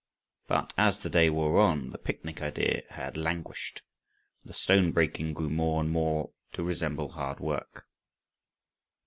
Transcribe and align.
But 0.47 0.73
as 0.79 0.97
the 1.01 1.11
day 1.11 1.29
wore 1.29 1.59
on, 1.59 1.91
the 1.91 1.99
picnic 1.99 2.41
idea 2.41 2.85
had 2.89 3.15
languished, 3.17 3.83
and 4.41 4.49
the 4.49 4.53
stone 4.57 4.91
breaking 4.91 5.33
grew 5.35 5.51
more 5.51 5.79
and 5.79 5.91
more 5.91 6.31
to 6.53 6.63
resemble 6.63 7.09
hard 7.09 7.39
work. 7.39 7.85